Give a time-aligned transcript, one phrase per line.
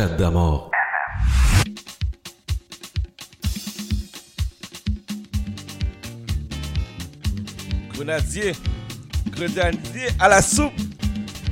[0.00, 0.70] chat d'amour.
[7.92, 8.52] Grenadier.
[9.30, 10.72] Grenadier à la soupe.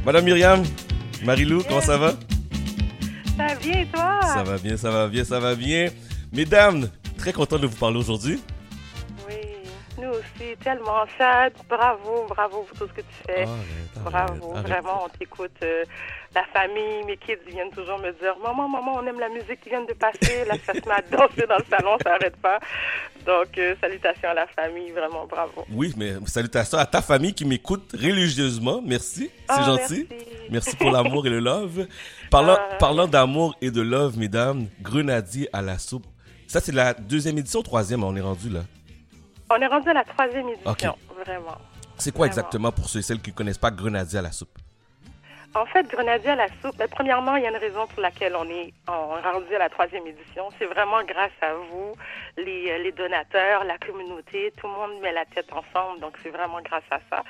[0.07, 0.63] Madame Myriam,
[1.25, 2.15] Marilou, comment ça va?
[3.37, 4.21] Ça va bien, toi?
[4.23, 5.89] Ça va bien, ça va bien, ça va bien.
[6.33, 6.89] Mesdames,
[7.19, 8.41] très content de vous parler aujourd'hui.
[10.57, 11.53] Tellement sad.
[11.69, 13.43] Bravo, bravo pour tout ce que tu fais.
[13.43, 15.51] Arrête, bravo, arrête, vraiment, on t'écoute.
[15.63, 15.85] euh,
[16.35, 19.71] la famille, mes kids viennent toujours me dire Maman, maman, on aime la musique qui
[19.71, 20.45] vient de passer.
[20.47, 22.59] Là, ça se met à danser dans le salon, ça n'arrête pas.
[23.27, 25.65] Donc, euh, salutations à la famille, vraiment, bravo.
[25.73, 28.81] Oui, mais salutations à ta famille qui m'écoute religieusement.
[28.85, 30.07] Merci, c'est Ah, gentil.
[30.11, 30.27] merci.
[30.51, 31.87] Merci pour l'amour et le love.
[32.31, 32.77] Parlant, Ah.
[32.79, 36.07] parlant d'amour et de love, mesdames, Grenadier à la soupe.
[36.47, 38.61] Ça, c'est la deuxième édition, troisième, on est rendu là.
[39.51, 40.85] On est rendu à la troisième édition, Ok.
[41.25, 41.57] vraiment.
[41.99, 42.41] C'est quoi Vraiment.
[42.43, 44.57] exactement pour ceux et celles qui ne connaissent pas Grenadier à la soupe?
[45.55, 48.37] En fait, Grenadier à la soupe, ben, premièrement, il y a une raison pour laquelle
[48.37, 50.51] on est en- rendu à la troisième édition.
[50.59, 51.95] C'est vraiment grâce à vous,
[52.37, 54.53] les, euh, les donateurs, la communauté.
[54.59, 57.25] Tout le monde met la tête ensemble, donc c'est vraiment grâce à ça.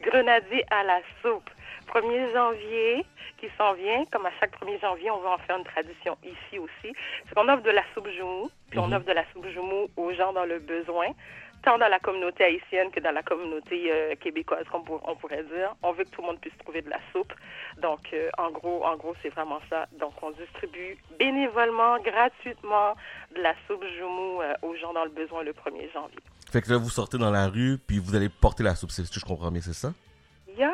[0.00, 1.50] Grenadier à la soupe.
[1.88, 3.04] 1er janvier
[3.38, 6.58] qui s'en vient, comme à chaque 1er janvier, on va en faire une tradition ici
[6.58, 6.94] aussi.
[7.28, 8.94] C'est qu'on offre de la soupe joumou, puis on Mhm.
[8.94, 11.08] offre de la soupe joumou aux gens dans le besoin
[11.64, 15.74] tant dans la communauté haïtienne que dans la communauté euh, québécoise, comme on pourrait dire.
[15.82, 17.32] On veut que tout le monde puisse trouver de la soupe.
[17.80, 19.86] Donc, euh, en gros, en gros, c'est vraiment ça.
[19.98, 22.94] Donc, on distribue bénévolement, gratuitement,
[23.34, 26.18] de la soupe joumou euh, aux gens dans le besoin le 1er janvier.
[26.52, 29.04] Fait que là, vous sortez dans la rue, puis vous allez porter la soupe, c'est
[29.04, 29.92] ce que je comprends bien, c'est ça?
[30.56, 30.73] Yeah.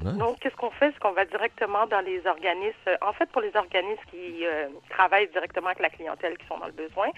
[0.00, 0.90] Donc, qu'est-ce qu'on fait?
[0.92, 2.74] C'est qu'on va directement dans les organismes.
[3.00, 6.66] En fait, pour les organismes qui euh, travaillent directement avec la clientèle qui sont dans
[6.66, 7.08] le besoin,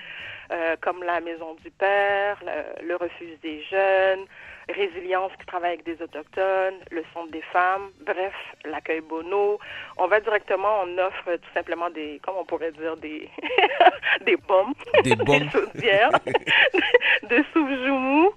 [0.53, 4.27] euh, comme la Maison du Père, le, le Refuge des Jeunes,
[4.69, 8.33] Résilience qui travaille avec des Autochtones, le Centre des Femmes, bref,
[8.65, 9.59] l'accueil Bono.
[9.97, 13.29] On va directement, on offre tout simplement des, comment on pourrait dire, des,
[14.25, 15.51] des bombes, Des bombes.
[15.51, 16.11] chaudières,
[17.29, 17.69] de soupe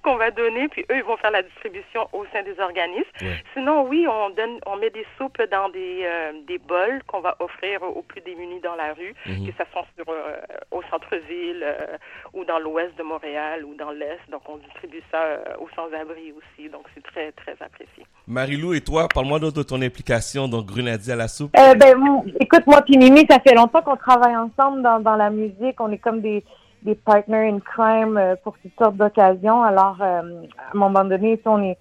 [0.01, 3.03] qu'on va donner, puis eux, ils vont faire la distribution au sein des organismes.
[3.21, 3.43] Ouais.
[3.53, 7.35] Sinon, oui, on donne, on met des soupes dans des, euh, des bols qu'on va
[7.39, 9.45] offrir aux plus démunis dans la rue, Mhm.
[9.47, 10.35] que ce soit sur, euh,
[10.71, 11.97] au centre-ville euh,
[12.33, 14.19] ou dans l'ouest de Montréal ou dans l'est.
[14.31, 16.69] Donc, on distribue ça euh, aux sans-abri aussi.
[16.69, 18.03] Donc, c'est très, très apprécié.
[18.27, 21.51] Marilou, et toi, parle-moi de ton implication dans Grenadier à la soupe.
[21.57, 21.95] Euh, ben,
[22.39, 25.79] écoute, moi puis Mimi, ça fait longtemps qu'on travaille ensemble dans, dans la musique.
[25.79, 26.43] On est comme des,
[26.81, 29.61] des partners in crime pour toutes sortes d'occasions.
[29.63, 30.21] Alors, euh,
[30.57, 31.77] à un moment donné, on est,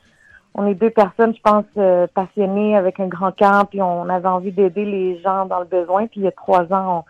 [0.55, 4.29] on est deux personnes, je pense, euh, passionnées avec un grand cœur, puis on avait
[4.29, 6.07] envie d'aider les gens dans le besoin.
[6.07, 7.05] Puis il y a trois ans,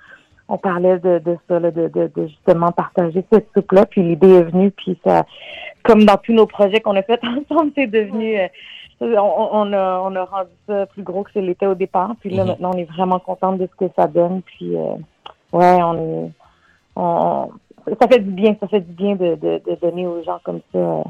[0.48, 3.86] on, on parlait de, de ça, là, de, de, de justement partager cette soupe-là.
[3.86, 5.24] Puis l'idée est venue, puis ça,
[5.82, 8.38] comme dans tous nos projets qu'on a fait ensemble, c'est devenu...
[8.38, 8.48] euh,
[9.00, 12.12] on, on a, on a rendu ça plus gros que ce l'était au départ.
[12.20, 12.48] Puis là, Mhm.
[12.50, 14.40] maintenant, on est vraiment contente de ce que ça donne.
[14.42, 14.94] Puis, euh,
[15.52, 15.94] ouais, on
[16.26, 16.30] est.
[16.96, 17.50] On,
[18.00, 20.60] ça fait du bien, ça fait du bien de, de, de donner aux gens comme
[20.72, 21.02] ça euh,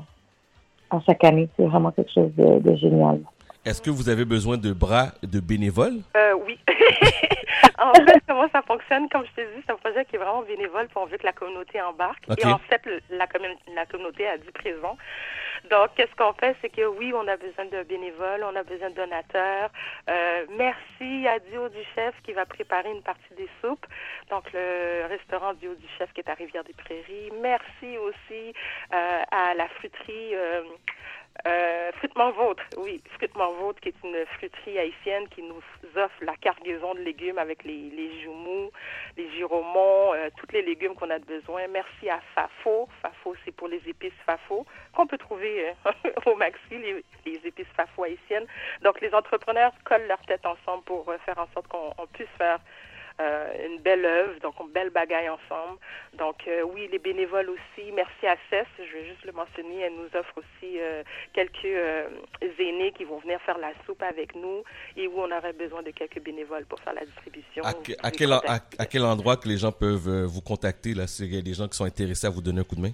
[0.98, 1.48] à chaque année.
[1.56, 3.20] C'est vraiment quelque chose de, de génial.
[3.64, 6.00] Est-ce que vous avez besoin de bras de bénévoles?
[6.16, 6.58] Euh, oui.
[7.78, 9.08] en fait, comment ça fonctionne?
[9.08, 11.32] Comme je t'ai dit, c'est un projet qui est vraiment bénévole, on veut que la
[11.32, 12.24] communauté embarque.
[12.38, 14.98] Et en fait, le- la, commun- la communauté a dit présent.
[15.70, 16.56] Donc, qu'est-ce qu'on fait?
[16.60, 19.70] C'est que oui, on a besoin de bénévoles, on a besoin de donateurs.
[20.10, 23.86] Euh, merci à Dio du Chef qui va préparer une partie des soupes.
[24.30, 27.30] Donc, le restaurant Dio du Chef qui est à Rivière-des-Prairies.
[27.40, 28.52] Merci aussi
[28.92, 30.34] euh, à la fruiterie...
[31.46, 35.60] Euh, Fruitement Vôtre, oui, Fruitement Vôtre, qui est une fruiterie haïtienne qui nous
[35.96, 38.22] offre la cargaison de légumes avec les, les
[39.16, 41.66] les giromons, euh, tous les légumes qu'on a besoin.
[41.68, 42.88] Merci à Fafo.
[43.02, 47.66] Fafo, c'est pour les épices Fafo, qu'on peut trouver euh, au Maxi, les, les épices
[47.76, 48.46] Fafo haïtiennes.
[48.82, 52.28] Donc, les entrepreneurs collent leur tête ensemble pour euh, faire en sorte qu'on on puisse
[52.38, 52.58] faire
[53.20, 55.78] euh, une belle œuvre, donc une belle bagaille ensemble.
[56.18, 57.92] Donc euh, oui, les bénévoles aussi.
[57.92, 61.02] Merci à CES, je vais juste le mentionner, elle nous offre aussi euh,
[61.32, 61.64] quelques
[62.58, 64.62] aînés qui vont venir faire la soupe avec nous
[64.96, 67.62] et où on aurait besoin de quelques bénévoles pour faire la distribution.
[67.64, 68.40] À, que- quel, en-
[68.78, 71.68] à, quel endroit que les gens peuvent vous contacter là, s'il y a des gens
[71.68, 72.92] qui sont intéressés à vous donner un coup de main?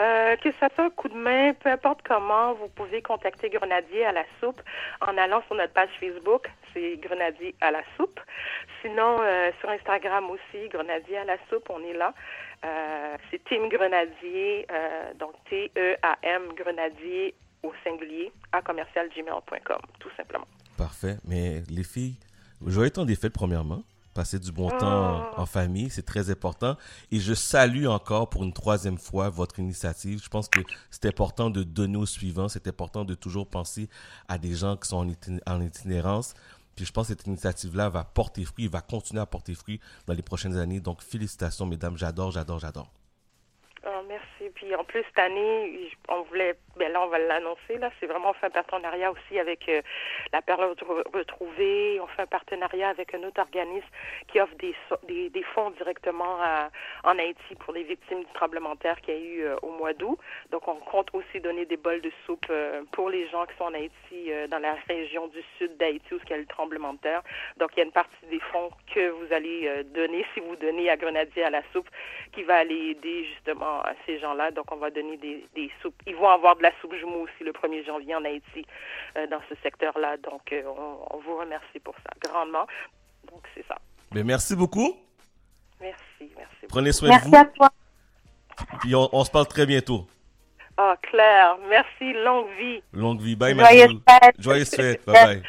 [0.00, 4.06] Euh, que ça soit un coup de main, peu importe comment, vous pouvez contacter Grenadier
[4.06, 4.58] à la soupe
[5.02, 8.20] en allant sur notre page Facebook, c'est Grenadier à la soupe.
[8.80, 12.12] Sinon, euh, sur Instagram aussi, Grenadier à la soupe, on est là.
[12.64, 20.46] Euh, c'est Team Grenadier, euh, donc T-E-A-M Grenadier au singulier à commercialgmail.com, tout simplement.
[20.76, 21.16] Parfait.
[21.26, 22.16] Mais les filles,
[22.66, 23.82] joyeux temps des fêtes, premièrement.
[24.14, 25.40] Passer du bon temps Oh.
[25.40, 26.76] en famille, c'est très important.
[27.10, 30.20] Et je salue encore pour une troisième fois votre initiative.
[30.22, 30.60] Je pense que
[30.90, 32.46] c'est important de donner au suivant.
[32.48, 33.88] C'est important de toujours penser
[34.28, 36.34] à des gens qui sont en, itin- en itinérance.
[36.74, 40.14] Puis je pense que cette initiative-là va porter fruit, va continuer à porter fruit dans
[40.14, 40.80] les prochaines années.
[40.80, 41.96] Donc félicitations, mesdames.
[41.96, 42.90] J'adore, j'adore, j'adore.
[44.54, 47.90] Puis en plus, cette année, on voulait, ben là, on va l'annoncer, là.
[48.00, 49.82] C'est vraiment, on fait un partenariat aussi avec euh,
[50.32, 50.74] la Perle
[51.12, 52.00] Retrouvée.
[52.00, 53.86] On fait un partenariat avec un autre organisme
[54.28, 54.74] qui offre des,
[55.30, 56.38] des, fonds directement
[57.04, 59.70] en Haïti pour les victimes du tremblement de terre qu'il y a eu euh, au
[59.70, 60.18] mois d'août.
[60.50, 63.64] Donc, on compte aussi donner des bols de soupe euh, pour les gens qui sont
[63.64, 66.98] en Haïti, dans la région du sud d'Haïti où il y a le tremblement de
[66.98, 67.22] terre.
[67.56, 70.90] Donc, il y a une partie des fonds que vous allez donner si vous donnez
[70.90, 71.88] à Grenadier à la soupe
[72.32, 74.50] qui va aller aider justement ces gens-là.
[74.52, 76.00] Donc, on va donner des, des, soupes.
[76.06, 78.64] Ils vont avoir de la soupe jumeau aussi le 1er janvier en Haïti
[79.16, 80.16] euh, dans ce secteur-là.
[80.18, 80.62] Donc, euh,
[81.10, 82.66] on, vous remercie pour ça grandement.
[83.30, 83.76] Donc, c'est ça.
[84.14, 84.96] Mais merci beaucoup.
[85.80, 86.66] Merci, merci.
[86.68, 87.36] Prenez soin merci de vous.
[87.36, 87.68] Merci à toi.
[88.80, 90.06] Puis on, on, se parle très bientôt.
[90.76, 92.12] Ah, Claire, merci.
[92.24, 92.82] Longue vie.
[92.92, 93.36] Longue vie.
[93.36, 94.34] Bye, Joyeuse fête.
[94.38, 95.04] Joyeuse fête.
[95.06, 95.42] Bye bye.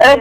[0.00, 0.18] bye,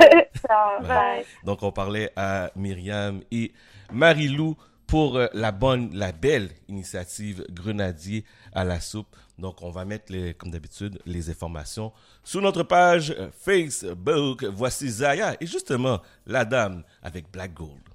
[0.47, 0.87] bye.
[0.87, 1.25] bye.
[1.43, 3.51] Donc, on parlait à Myriam et
[3.91, 4.55] Marie-Lou
[4.87, 9.15] pour la bonne, la belle initiative Grenadier à la soupe.
[9.39, 11.91] Donc, on va mettre, comme d'habitude, les informations
[12.23, 14.43] sur notre page Facebook.
[14.45, 17.92] Voici Zaya et justement la dame avec Black Gold.